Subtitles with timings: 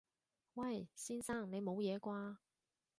[0.55, 0.89] 喂！
[0.95, 1.51] 先生！
[1.51, 2.37] 你冇嘢啩？